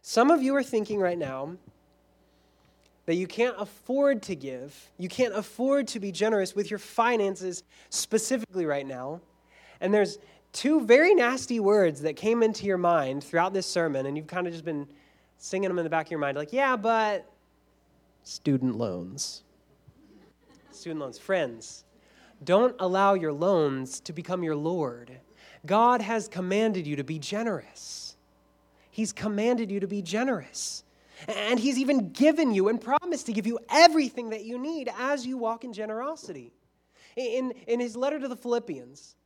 [0.00, 1.56] Some of you are thinking right now
[3.06, 7.62] that you can't afford to give, you can't afford to be generous with your finances
[7.88, 9.20] specifically right now.
[9.80, 10.18] And there's
[10.52, 14.46] two very nasty words that came into your mind throughout this sermon, and you've kind
[14.46, 14.86] of just been
[15.38, 17.30] singing them in the back of your mind like, yeah, but
[18.24, 19.44] student loans
[20.76, 21.18] student loans.
[21.18, 21.84] Friends,
[22.44, 25.18] don't allow your loans to become your Lord.
[25.64, 28.16] God has commanded you to be generous.
[28.90, 30.84] He's commanded you to be generous.
[31.28, 35.26] And He's even given you and promised to give you everything that you need as
[35.26, 36.52] you walk in generosity.
[37.16, 39.16] In, in his letter to the Philippians,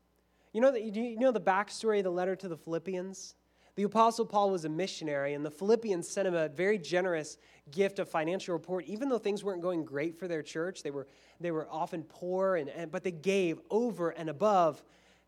[0.53, 3.35] you know, the, you know the backstory of the letter to the Philippians?
[3.75, 7.39] The Apostle Paul was a missionary, and the Philippians sent him a very generous
[7.71, 8.85] gift of financial report.
[8.87, 11.07] Even though things weren't going great for their church, they were,
[11.41, 14.83] they were often poor, and, and, but they gave over and above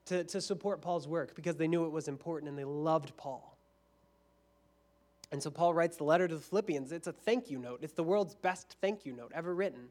[0.07, 3.52] to, to support Paul's work because they knew it was important and they loved Paul.
[5.33, 6.93] And so Paul writes the letter to the Philippians.
[6.93, 9.89] It's a thank you note, it's the world's best thank you note ever written.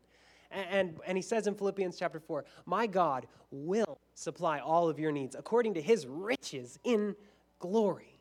[0.51, 4.99] And, and, and he says in Philippians chapter 4 My God will supply all of
[4.99, 7.15] your needs according to his riches in
[7.59, 8.11] glory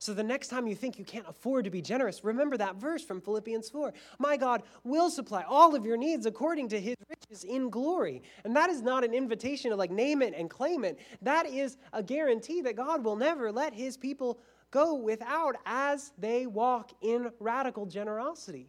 [0.00, 3.04] so the next time you think you can't afford to be generous, remember that verse
[3.04, 3.92] from Philippians 4.
[4.18, 8.22] My God will supply all of your needs according to his riches in glory.
[8.42, 10.98] And that is not an invitation to like name it and claim it.
[11.20, 14.40] That is a guarantee that God will never let his people
[14.70, 18.68] go without as they walk in radical generosity.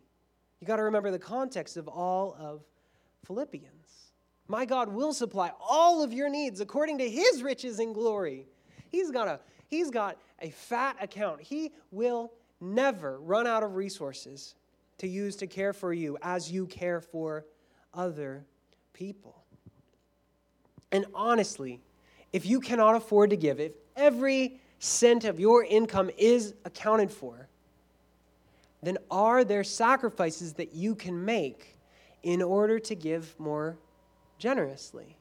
[0.60, 2.64] You got to remember the context of all of
[3.26, 4.12] Philippians.
[4.48, 8.46] My God will supply all of your needs according to his riches and glory.
[8.90, 9.40] He's got a
[9.72, 11.42] He's got a fat account.
[11.42, 14.54] He will never run out of resources
[14.98, 17.46] to use to care for you as you care for
[17.94, 18.46] other
[18.92, 19.46] people.
[20.92, 21.80] And honestly,
[22.34, 27.48] if you cannot afford to give, if every cent of your income is accounted for,
[28.84, 31.78] then are there sacrifices that you can make
[32.24, 33.78] in order to give more
[34.38, 35.16] generously?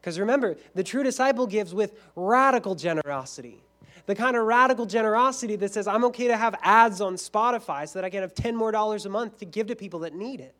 [0.00, 3.62] Because remember, the true disciple gives with radical generosity
[4.08, 7.98] the kind of radical generosity that says, I'm okay to have ads on Spotify so
[7.98, 10.40] that I can have 10 more dollars a month to give to people that need
[10.40, 10.54] it.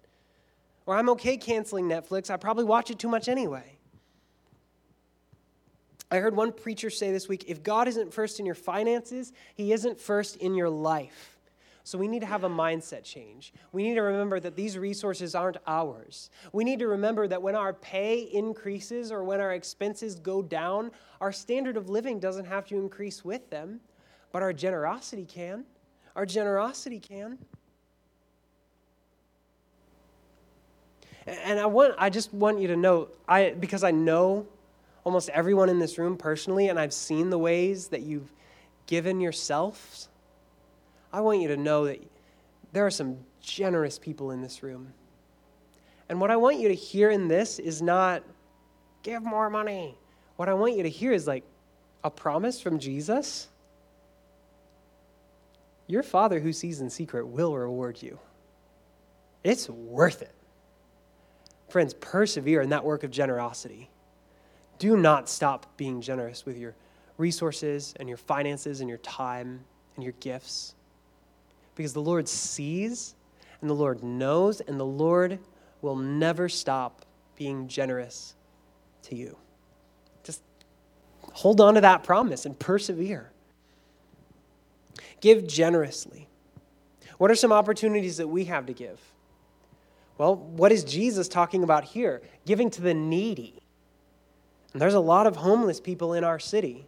[0.85, 2.29] Or I'm okay canceling Netflix.
[2.29, 3.78] I probably watch it too much anyway.
[6.11, 9.73] I heard one preacher say this week if God isn't first in your finances, he
[9.73, 11.39] isn't first in your life.
[11.85, 13.53] So we need to have a mindset change.
[13.73, 16.29] We need to remember that these resources aren't ours.
[16.53, 20.91] We need to remember that when our pay increases or when our expenses go down,
[21.23, 23.81] our standard of living doesn't have to increase with them,
[24.33, 25.65] but our generosity can.
[26.15, 27.39] Our generosity can.
[31.27, 34.47] And I want I just want you to know I because I know
[35.09, 38.31] almost everyone in this room personally and I've seen the ways that you've
[38.87, 40.09] given yourselves
[41.13, 42.01] I want you to know that
[42.73, 44.93] there are some generous people in this room.
[46.09, 48.23] And what I want you to hear in this is not
[49.03, 49.97] give more money.
[50.37, 51.45] What I want you to hear is like
[52.05, 53.49] a promise from Jesus.
[55.87, 58.19] Your Father who sees in secret will reward you.
[59.45, 60.35] It's worth it.
[61.69, 63.91] Friends, persevere in that work of generosity.
[64.79, 66.75] Do not stop being generous with your
[67.17, 69.61] resources and your finances and your time
[69.97, 70.75] and your gifts
[71.75, 73.15] because the Lord sees
[73.61, 75.39] and the Lord knows, and the Lord
[75.83, 77.05] will never stop
[77.37, 78.35] being generous
[79.03, 79.37] to you.
[80.23, 80.43] Just
[81.33, 83.31] hold on to that promise and persevere.
[85.21, 86.29] Give generously.
[87.19, 89.01] What are some opportunities that we have to give?
[90.19, 92.23] Well, what is Jesus talking about here?
[92.45, 93.63] Giving to the needy.
[94.73, 96.87] And there's a lot of homeless people in our city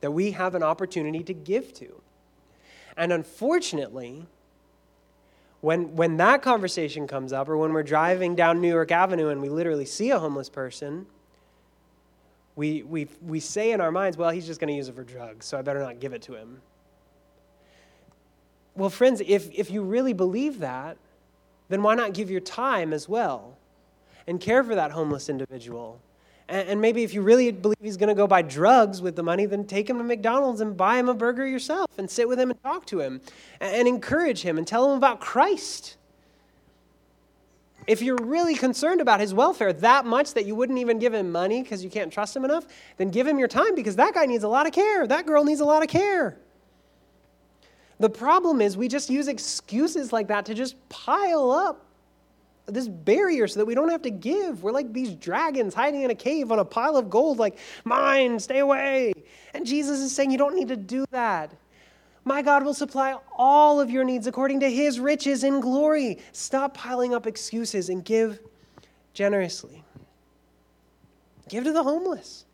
[0.00, 2.00] that we have an opportunity to give to.
[2.96, 4.26] And unfortunately,
[5.60, 9.42] when, when that conversation comes up, or when we're driving down New York Avenue and
[9.42, 11.06] we literally see a homeless person,
[12.56, 15.04] we, we, we say in our minds, well, he's just going to use it for
[15.04, 16.60] drugs, so I better not give it to him.
[18.74, 20.96] Well, friends, if, if you really believe that,
[21.68, 23.56] then why not give your time as well
[24.26, 26.00] and care for that homeless individual?
[26.50, 29.46] And maybe if you really believe he's going to go buy drugs with the money,
[29.46, 32.50] then take him to McDonald's and buy him a burger yourself and sit with him
[32.50, 33.20] and talk to him
[33.60, 35.96] and encourage him and tell him about Christ.
[37.86, 41.30] If you're really concerned about his welfare that much that you wouldn't even give him
[41.30, 44.26] money because you can't trust him enough, then give him your time because that guy
[44.26, 45.06] needs a lot of care.
[45.06, 46.36] That girl needs a lot of care.
[48.00, 51.86] The problem is we just use excuses like that to just pile up
[52.72, 54.62] this barrier so that we don't have to give.
[54.62, 58.38] We're like these dragons hiding in a cave on a pile of gold, like, mine,
[58.38, 59.12] stay away.
[59.54, 61.52] And Jesus is saying, you don't need to do that.
[62.24, 66.18] My God will supply all of your needs according to his riches in glory.
[66.32, 68.40] Stop piling up excuses and give
[69.14, 69.82] generously.
[71.48, 72.44] Give to the homeless.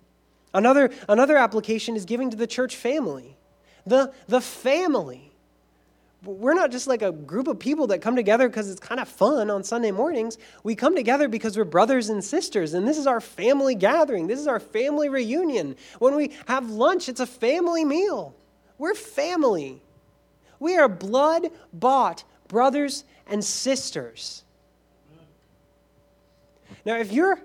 [0.54, 3.36] Another, another application is giving to the church family.
[3.86, 5.25] The, the family
[6.24, 9.08] we're not just like a group of people that come together because it's kind of
[9.08, 10.38] fun on Sunday mornings.
[10.64, 14.26] We come together because we're brothers and sisters, and this is our family gathering.
[14.26, 15.76] This is our family reunion.
[15.98, 18.34] When we have lunch, it's a family meal.
[18.78, 19.82] We're family.
[20.58, 24.42] We are blood bought brothers and sisters.
[26.84, 27.40] Now, if your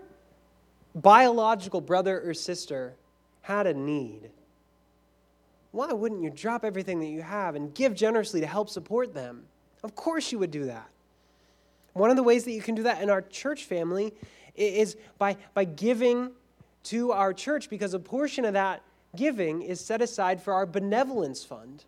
[0.96, 2.96] biological brother or sister
[3.42, 4.30] had a need,
[5.72, 9.44] why wouldn't you drop everything that you have and give generously to help support them?
[9.84, 10.90] Of course, you would do that.
[11.94, 14.14] One of the ways that you can do that in our church family
[14.56, 16.32] is by, by giving
[16.84, 18.82] to our church because a portion of that
[19.16, 21.86] giving is set aside for our benevolence fund,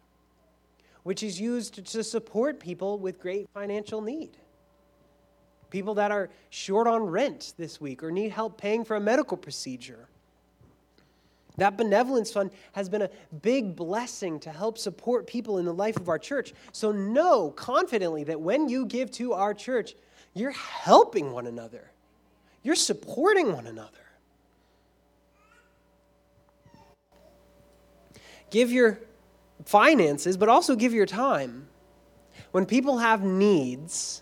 [1.04, 4.38] which is used to support people with great financial need.
[5.70, 9.36] People that are short on rent this week or need help paying for a medical
[9.36, 10.08] procedure
[11.58, 13.10] that benevolence fund has been a
[13.42, 16.54] big blessing to help support people in the life of our church.
[16.72, 19.96] So know confidently that when you give to our church,
[20.34, 21.92] you're helping one another,
[22.64, 23.90] you're supporting one another.
[28.50, 29.00] Give your
[29.66, 31.68] finances, but also give your time.
[32.52, 34.22] When people have needs,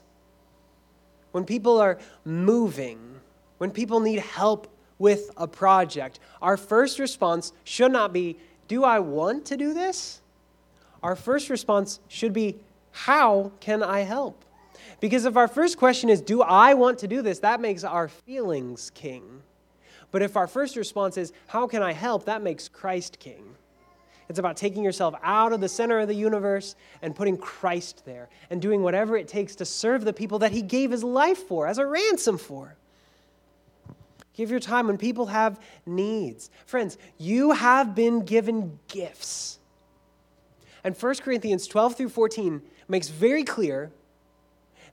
[1.32, 3.20] when people are moving,
[3.58, 4.71] when people need help
[5.02, 8.38] with a project, our first response should not be,
[8.68, 10.22] Do I want to do this?
[11.02, 12.60] Our first response should be,
[12.92, 14.46] How can I help?
[15.00, 17.40] Because if our first question is, Do I want to do this?
[17.40, 19.42] that makes our feelings king.
[20.12, 22.26] But if our first response is, How can I help?
[22.26, 23.56] that makes Christ king.
[24.30, 28.30] It's about taking yourself out of the center of the universe and putting Christ there
[28.52, 31.66] and doing whatever it takes to serve the people that he gave his life for
[31.66, 32.76] as a ransom for.
[34.42, 36.50] Give your time when people have needs.
[36.66, 39.60] Friends, you have been given gifts.
[40.84, 43.92] And 1 Corinthians 12 through 14 makes very clear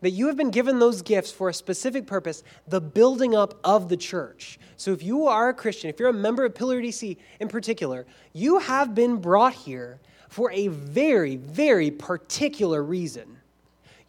[0.03, 3.89] that you have been given those gifts for a specific purpose, the building up of
[3.89, 4.59] the church.
[4.77, 8.05] So if you are a Christian, if you're a member of Pillar DC in particular,
[8.35, 13.39] you have been brought here for a very, very particular reason.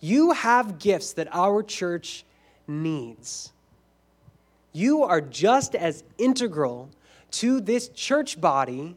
[0.01, 2.25] You have gifts that our church
[2.67, 3.53] needs.
[4.71, 6.89] You are just as integral
[7.31, 8.95] to this church body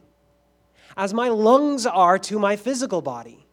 [0.95, 3.45] as my lungs are to my physical body.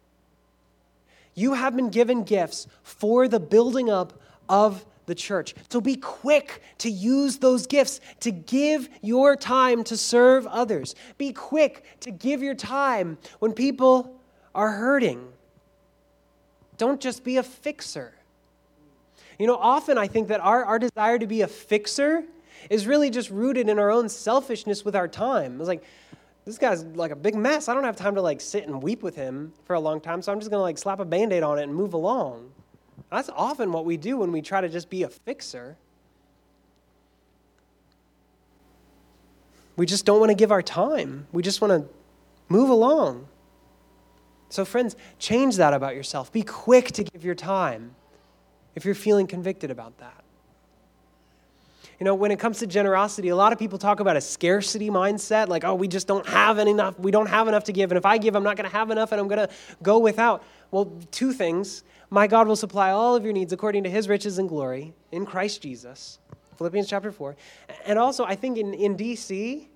[1.35, 5.55] You have been given gifts for the building up of the church.
[5.71, 10.95] So be quick to use those gifts to give your time to serve others.
[11.19, 14.21] Be quick to give your time when people
[14.55, 15.33] are hurting.
[16.77, 18.15] Don't just be a fixer.
[19.41, 22.25] You know, often I think that our, our desire to be a fixer
[22.69, 25.59] is really just rooted in our own selfishness with our time.
[25.59, 25.83] It's like,
[26.45, 27.67] this guy's like a big mess.
[27.67, 30.21] I don't have time to like sit and weep with him for a long time,
[30.21, 32.51] so I'm just to like slap a band aid on it and move along.
[33.11, 35.79] That's often what we do when we try to just be a fixer.
[39.75, 41.27] We just don't want to give our time.
[41.33, 41.89] We just want to
[42.51, 43.27] move along.
[44.51, 46.31] So, friends, change that about yourself.
[46.31, 47.95] Be quick to give your time
[48.75, 50.25] if you're feeling convicted about that.
[51.99, 54.89] You know, when it comes to generosity, a lot of people talk about a scarcity
[54.89, 57.99] mindset, like, oh, we just don't have enough, we don't have enough to give, and
[57.99, 60.43] if I give, I'm not going to have enough, and I'm going to go without.
[60.71, 61.85] Well, two things.
[62.09, 65.27] My God will supply all of your needs according to his riches and glory in
[65.27, 66.19] Christ Jesus.
[66.57, 67.37] Philippians chapter 4.
[67.87, 69.67] And also, I think in, in DC,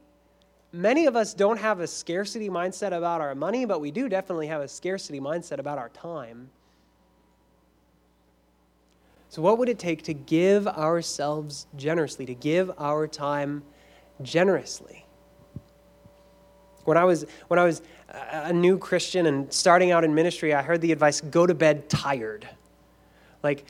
[0.73, 4.49] many of us don't have a scarcity mindset about our money, but we do definitely
[4.49, 6.51] have a scarcity mindset about our time.
[9.35, 13.65] So, what would it take to give ourselves generously, to give our time
[14.23, 15.07] generously?
[16.85, 20.63] When I was, when I was a new Christian and starting out in ministry, I
[20.63, 22.49] heard the advice go to bed tired.
[23.43, 23.65] Like,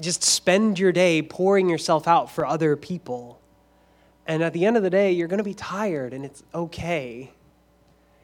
[0.00, 3.40] just spend your day pouring yourself out for other people.
[4.28, 7.32] And at the end of the day, you're going to be tired, and it's okay.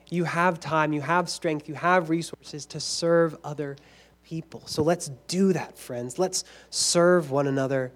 [0.08, 3.95] You have time, you have strength, you have resources to serve other people
[4.26, 4.62] people.
[4.66, 6.18] So let's do that, friends.
[6.18, 7.92] Let's serve one another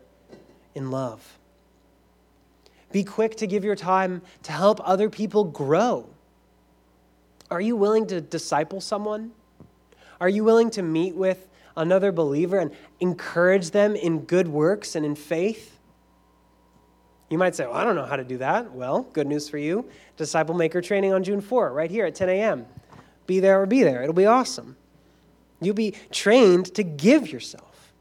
[0.74, 1.39] in love.
[2.93, 6.09] Be quick to give your time to help other people grow.
[7.51, 9.33] Are you willing to disciple someone?
[10.20, 12.70] Are you willing to meet with another believer and
[13.01, 15.78] encourage them in good works and in faith?
[17.28, 18.72] You might say, well, I don't know how to do that.
[18.72, 19.89] Well, good news for you.
[20.16, 22.66] Disciple Maker training on June 4, right here at 10 a.m.
[23.26, 24.03] Be there or be there.
[24.03, 24.76] It'll be awesome.
[25.61, 27.92] You'll be trained to give yourself.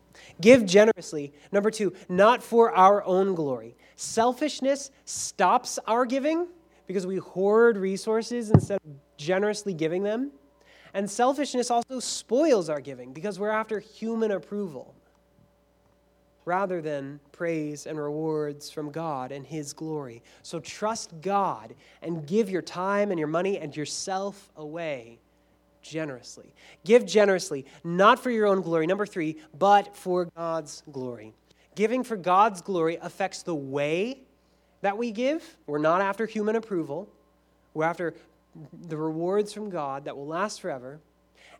[0.41, 1.33] Give generously.
[1.51, 3.75] Number two, not for our own glory.
[3.97, 6.47] Selfishness stops our giving
[6.87, 10.31] because we hoard resources instead of generously giving them.
[10.93, 14.95] And selfishness also spoils our giving because we're after human approval
[16.45, 20.23] rather than praise and rewards from God and His glory.
[20.41, 25.19] So trust God and give your time and your money and yourself away
[25.81, 26.53] generously.
[26.85, 28.87] Give generously, not for your own glory.
[28.87, 31.33] Number three, but for God's glory.
[31.75, 34.21] Giving for God's glory affects the way
[34.81, 35.57] that we give.
[35.67, 37.09] We're not after human approval,
[37.73, 38.15] we're after
[38.87, 40.99] the rewards from God that will last forever.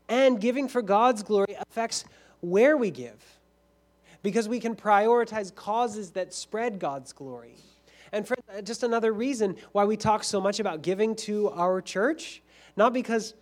[0.08, 2.04] And giving for God's glory affects
[2.42, 3.40] where we give
[4.24, 7.56] because we can prioritize causes that spread God's glory.
[8.12, 11.82] And friends, uh, just another reason why we talk so much about giving to our
[11.82, 12.42] church,
[12.76, 13.36] not because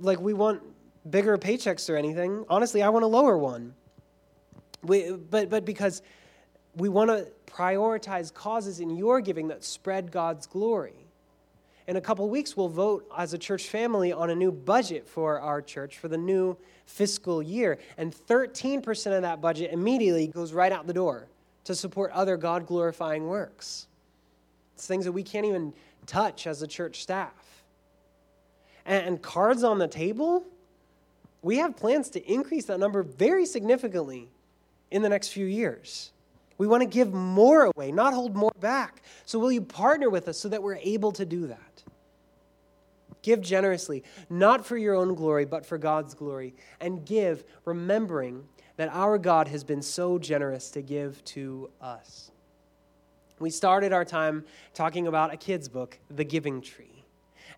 [0.00, 0.62] like we want
[1.08, 2.44] bigger paychecks or anything.
[2.48, 3.74] Honestly, I want a lower one.
[4.82, 6.02] We, but, but because
[6.76, 10.94] we want to prioritize causes in your giving that spread God's glory.
[11.86, 15.40] In a couple weeks, we'll vote as a church family on a new budget for
[15.40, 16.56] our church for the new
[16.86, 17.78] fiscal year.
[17.98, 21.26] And 13% of that budget immediately goes right out the door
[21.64, 23.88] to support other God glorifying works.
[24.74, 25.72] It's things that we can't even
[26.06, 27.49] touch as a church staff
[28.90, 30.44] and cards on the table,
[31.42, 34.28] we have plans to increase that number very significantly
[34.90, 36.10] in the next few years.
[36.58, 39.02] We want to give more away, not hold more back.
[39.24, 41.82] So, will you partner with us so that we're able to do that?
[43.22, 46.54] Give generously, not for your own glory, but for God's glory.
[46.80, 48.44] And give, remembering
[48.76, 52.30] that our God has been so generous to give to us.
[53.38, 56.99] We started our time talking about a kid's book, The Giving Tree.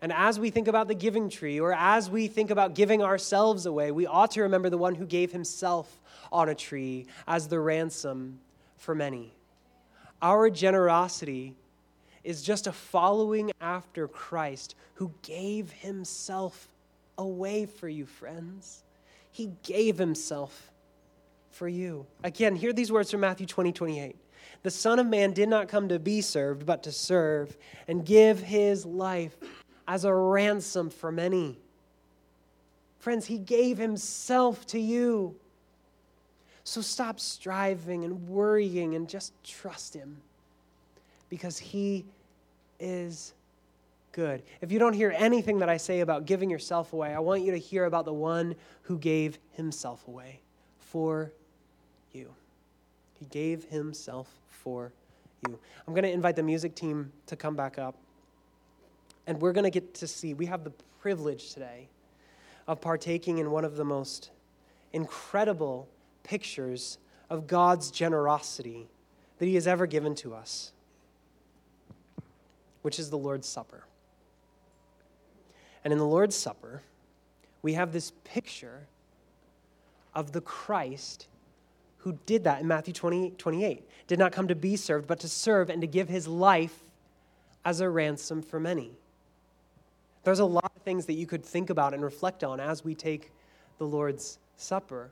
[0.03, 3.65] And as we think about the giving tree, or as we think about giving ourselves
[3.65, 7.57] away, we ought to remember the one who gave himself on a tree as the
[7.57, 8.39] ransom
[8.75, 9.33] for many.
[10.21, 11.55] Our generosity
[12.21, 16.67] is just a following after Christ who gave himself
[17.17, 18.83] away for you, friends.
[19.31, 20.69] He gave himself
[21.49, 22.05] for you.
[22.25, 24.17] Again, hear these words from Matthew 20, 28.
[24.63, 27.55] The Son of Man did not come to be served, but to serve
[27.87, 29.37] and give his life
[29.87, 31.57] as a ransom for many.
[32.99, 35.35] Friends, he gave himself to you.
[36.63, 40.17] So stop striving and worrying and just trust him
[41.29, 42.05] because he
[42.79, 43.33] is
[44.13, 44.43] good.
[44.61, 47.51] If you don't hear anything that I say about giving yourself away, I want you
[47.51, 50.39] to hear about the one who gave himself away
[50.79, 51.33] for
[52.13, 52.33] you.
[53.19, 54.93] He gave himself for
[55.47, 55.59] you.
[55.87, 57.95] I'm going to invite the music team to come back up.
[59.25, 61.87] And we're going to get to see, we have the privilege today
[62.67, 64.31] of partaking in one of the most
[64.91, 65.87] incredible
[66.23, 66.97] pictures
[67.29, 68.87] of God's generosity
[69.39, 70.71] that He has ever given to us,
[72.81, 73.85] which is the Lord's Supper.
[75.83, 76.81] And in the Lord's Supper,
[77.61, 78.87] we have this picture
[80.13, 81.27] of the Christ
[81.97, 83.87] who did that in Matthew 20, 28.
[84.07, 86.83] Did not come to be served, but to serve and to give his life
[87.63, 88.91] as a ransom for many.
[90.23, 92.95] There's a lot of things that you could think about and reflect on as we
[92.95, 93.31] take
[93.77, 95.11] the Lord's Supper.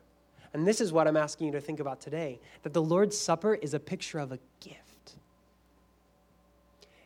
[0.54, 3.56] And this is what I'm asking you to think about today that the Lord's Supper
[3.56, 5.16] is a picture of a gift.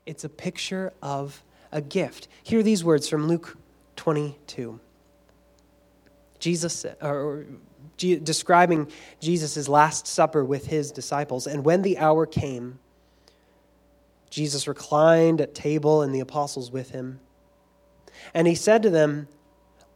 [0.05, 2.27] It's a picture of a gift.
[2.43, 3.57] Hear these words from Luke
[3.95, 4.79] 22.
[6.39, 7.45] Jesus, or
[7.97, 8.87] describing
[9.19, 11.47] Jesus' Last Supper with his disciples.
[11.47, 12.77] And when the hour came,
[14.29, 17.19] Jesus reclined at table and the apostles with him.
[18.33, 19.27] And he said to them,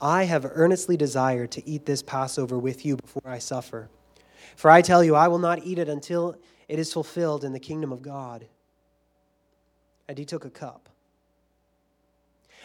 [0.01, 3.89] I have earnestly desired to eat this Passover with you before I suffer.
[4.55, 6.36] For I tell you, I will not eat it until
[6.67, 8.45] it is fulfilled in the kingdom of God.
[10.07, 10.89] And he took a cup.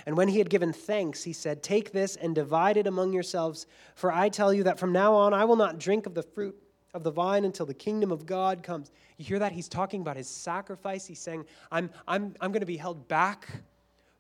[0.07, 3.67] And when he had given thanks, he said, Take this and divide it among yourselves,
[3.95, 6.55] for I tell you that from now on I will not drink of the fruit
[6.93, 8.91] of the vine until the kingdom of God comes.
[9.17, 9.53] You hear that?
[9.53, 11.07] He's talking about his sacrifice.
[11.07, 13.49] He's saying, I'm, I'm, I'm going to be held back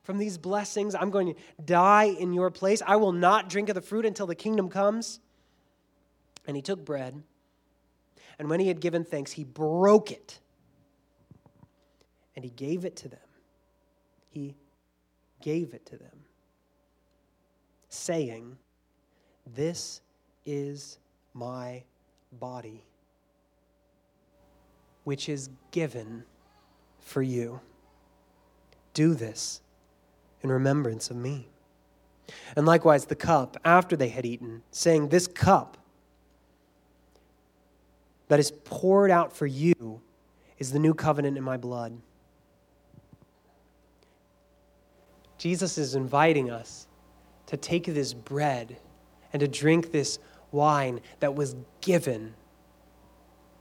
[0.05, 0.95] from these blessings.
[0.95, 2.81] I'm going to die in your place.
[2.87, 5.19] I will not drink of the fruit until the kingdom comes.
[6.47, 7.23] And he took bread,
[8.39, 10.41] and when he had given thanks, he broke it
[12.37, 13.19] and he gave it to them.
[14.29, 14.55] He
[15.41, 16.25] gave it to them,
[17.89, 18.59] saying,
[19.47, 20.01] This
[20.45, 20.99] is
[21.33, 21.85] my
[22.33, 22.85] body,
[25.05, 26.25] which is given
[26.99, 27.61] for you.
[28.93, 29.61] Do this
[30.45, 31.49] in remembrance of me.
[32.55, 35.77] And likewise, the cup after they had eaten, saying, This cup
[38.29, 40.01] that is poured out for you
[40.59, 41.99] is the new covenant in my blood.
[45.39, 46.87] Jesus is inviting us
[47.47, 48.77] to take this bread
[49.33, 50.19] and to drink this
[50.53, 52.35] wine that was given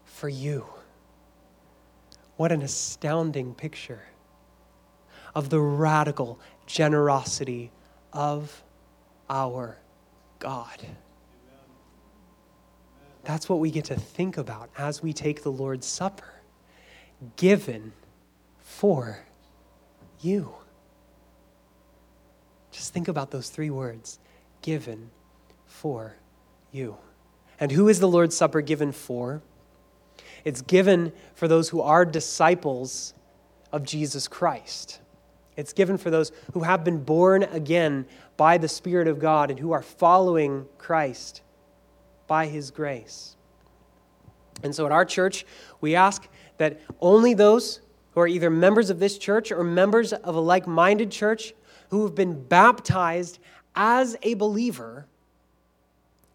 [0.06, 0.66] for you.
[2.38, 4.04] What an astounding picture
[5.36, 7.72] of the radical generosity
[8.12, 8.64] of
[9.30, 9.78] our
[10.40, 10.86] God.
[13.24, 16.34] That's what we get to think about as we take the Lord's Supper
[17.38, 17.94] given
[18.60, 19.20] for
[20.20, 20.54] you.
[22.72, 24.20] Just think about those three words
[24.62, 25.10] given
[25.66, 26.16] for
[26.72, 26.98] you.
[27.60, 29.42] And who is the Lord's Supper given for?
[30.44, 33.14] It's given for those who are disciples
[33.72, 35.00] of Jesus Christ.
[35.56, 38.06] It's given for those who have been born again
[38.38, 41.42] by the Spirit of God and who are following Christ
[42.28, 43.36] by His grace.
[44.64, 45.46] And so at our church,
[45.82, 46.28] we ask
[46.58, 47.82] that only those
[48.14, 51.54] who are either members of this church or members of a like minded church
[51.90, 53.40] who have been baptized
[53.76, 55.06] as a believer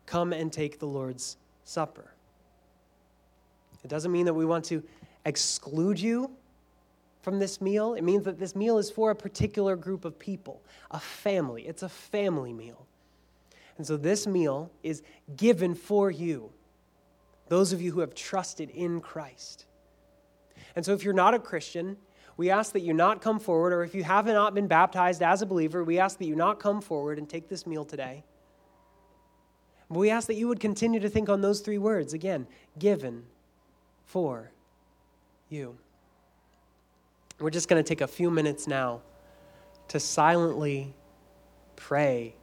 [0.07, 2.13] come and take the Lord's Supper.
[3.85, 4.83] It doesn't mean that we want to
[5.25, 6.31] exclude you
[7.21, 7.95] from this meal.
[7.95, 11.67] It means that this meal is for a particular group of people, a family.
[11.67, 12.87] It's a family meal.
[13.77, 15.03] And so this meal is
[15.37, 16.51] given for you,
[17.49, 19.67] those of you who have trusted in Christ.
[20.75, 21.97] And so if you're not a Christian,
[22.37, 25.43] we ask that you not come forward, or if you have not been baptized as
[25.43, 28.25] a believer, we ask that you not come forward and take this meal today.
[29.91, 32.47] But we ask that you would continue to think on those three words again
[32.79, 33.25] given
[34.05, 34.53] for
[35.49, 35.79] you.
[37.41, 39.01] We're just going to take a few minutes now
[39.89, 40.93] to silently
[41.77, 42.35] pray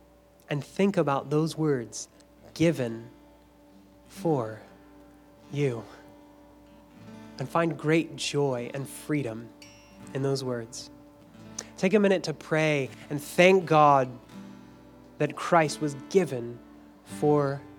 [0.50, 2.08] and think about those words
[2.54, 3.10] given
[4.08, 4.62] for
[5.52, 5.84] you
[7.40, 9.50] and find great joy and freedom
[10.14, 10.90] in those words.
[11.78, 14.10] Take a minute to pray and thank God
[15.18, 16.58] that Christ was given
[17.04, 17.75] for you.